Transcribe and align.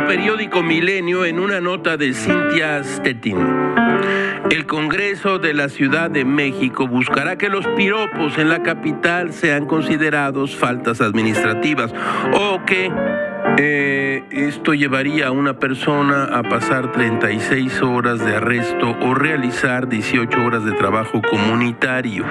periódico 0.00 0.62
Milenio 0.62 1.24
en 1.24 1.38
una 1.38 1.60
nota 1.60 1.96
de 1.96 2.12
Cynthia 2.12 2.82
Stettin. 2.84 3.36
El 4.50 4.66
Congreso 4.66 5.38
de 5.38 5.54
la 5.54 5.68
Ciudad 5.68 6.10
de 6.10 6.24
México 6.24 6.86
buscará 6.86 7.38
que 7.38 7.48
los 7.48 7.66
piropos 7.68 8.38
en 8.38 8.48
la 8.48 8.62
capital 8.62 9.32
sean 9.32 9.66
considerados 9.66 10.56
faltas 10.56 11.00
administrativas 11.00 11.94
o 12.34 12.64
que 12.66 12.90
eh, 13.58 14.24
esto 14.30 14.74
llevaría 14.74 15.28
a 15.28 15.30
una 15.30 15.54
persona 15.54 16.24
a 16.24 16.42
pasar 16.42 16.92
36 16.92 17.82
horas 17.82 18.18
de 18.18 18.36
arresto 18.36 18.96
o 19.00 19.14
realizar 19.14 19.88
18 19.88 20.44
horas 20.44 20.64
de 20.64 20.72
trabajo 20.72 21.20
comunitario. 21.22 22.24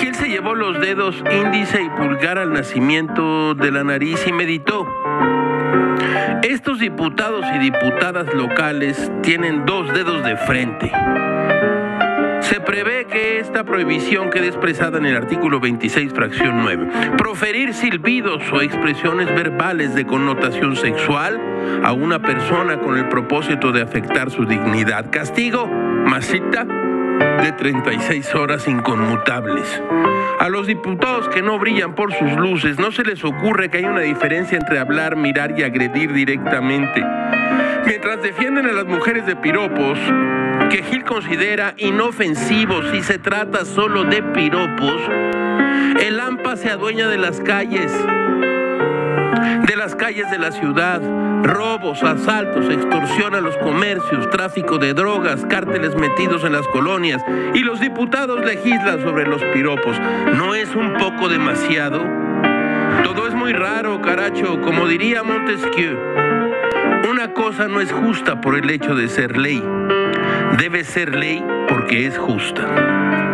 Gil 0.00 0.14
se 0.14 0.28
llevó 0.28 0.54
los 0.54 0.80
dedos 0.80 1.22
índice 1.30 1.82
y 1.82 1.88
pulgar 1.90 2.38
al 2.38 2.52
nacimiento 2.52 3.54
de 3.54 3.70
la 3.70 3.84
nariz 3.84 4.26
y 4.26 4.32
meditó. 4.32 4.86
Estos 6.42 6.78
diputados 6.78 7.44
y 7.54 7.58
diputadas 7.58 8.32
locales 8.34 9.10
tienen 9.22 9.64
dos 9.64 9.92
dedos 9.94 10.24
de 10.24 10.36
frente. 10.36 10.90
Se 12.40 12.60
prevé 12.60 13.06
que 13.06 13.38
esta 13.38 13.64
prohibición 13.64 14.28
quede 14.30 14.48
expresada 14.48 14.98
en 14.98 15.06
el 15.06 15.16
artículo 15.16 15.60
26, 15.60 16.12
fracción 16.12 16.62
9. 16.62 17.14
Proferir 17.16 17.72
silbidos 17.72 18.42
o 18.52 18.60
expresiones 18.60 19.28
verbales 19.28 19.94
de 19.94 20.04
connotación 20.04 20.76
sexual 20.76 21.40
a 21.82 21.92
una 21.92 22.20
persona 22.20 22.78
con 22.78 22.98
el 22.98 23.08
propósito 23.08 23.72
de 23.72 23.82
afectar 23.82 24.30
su 24.30 24.44
dignidad. 24.44 25.10
Castigo, 25.10 25.66
masita, 25.66 26.66
de 27.42 27.52
36 27.52 28.34
horas 28.34 28.66
inconmutables. 28.68 29.82
A 30.38 30.48
los 30.48 30.66
diputados 30.66 31.28
que 31.28 31.42
no 31.42 31.58
brillan 31.58 31.94
por 31.94 32.12
sus 32.12 32.32
luces, 32.32 32.78
no 32.78 32.90
se 32.92 33.04
les 33.04 33.24
ocurre 33.24 33.70
que 33.70 33.78
hay 33.78 33.84
una 33.84 34.00
diferencia 34.00 34.58
entre 34.58 34.78
hablar, 34.78 35.16
mirar 35.16 35.58
y 35.58 35.62
agredir 35.62 36.12
directamente. 36.12 37.04
Mientras 37.86 38.22
defienden 38.22 38.66
a 38.66 38.72
las 38.72 38.86
mujeres 38.86 39.26
de 39.26 39.36
piropos, 39.36 39.98
que 40.70 40.82
Gil 40.82 41.04
considera 41.04 41.74
inofensivos 41.76 42.86
si 42.90 43.02
se 43.02 43.18
trata 43.18 43.64
solo 43.64 44.04
de 44.04 44.22
piropos, 44.22 45.00
el 46.00 46.18
AMPA 46.18 46.56
se 46.56 46.70
adueña 46.70 47.08
de 47.08 47.18
las 47.18 47.40
calles, 47.40 47.92
de 49.66 49.76
las 49.76 49.94
calles 49.94 50.30
de 50.30 50.38
la 50.38 50.52
ciudad, 50.52 51.00
robos, 51.42 52.02
asaltos, 52.02 52.68
extorsión 52.68 53.34
a 53.34 53.40
los 53.40 53.56
comercios, 53.58 54.28
tráfico 54.30 54.78
de 54.78 54.94
drogas, 54.94 55.44
cárteles 55.46 55.94
metidos 55.94 56.44
en 56.44 56.52
las 56.52 56.66
colonias 56.68 57.22
y 57.54 57.60
los 57.60 57.80
diputados 57.80 58.44
legislan 58.44 59.02
sobre 59.02 59.26
los 59.26 59.42
piropos. 59.52 59.96
¿No 60.36 60.54
es 60.54 60.74
un 60.74 60.94
poco 60.94 61.28
demasiado? 61.28 62.04
Todo 63.04 63.28
es 63.28 63.34
muy 63.34 63.52
raro, 63.52 64.00
caracho, 64.02 64.60
como 64.60 64.86
diría 64.86 65.22
Montesquieu. 65.22 65.98
Una 67.10 67.32
cosa 67.32 67.68
no 67.68 67.80
es 67.80 67.92
justa 67.92 68.40
por 68.40 68.56
el 68.56 68.70
hecho 68.70 68.94
de 68.94 69.08
ser 69.08 69.36
ley 69.36 69.62
debe 70.58 70.84
ser 70.84 71.14
ley 71.16 71.44
porque 71.68 72.06
es 72.06 72.18
justa. 72.18 73.31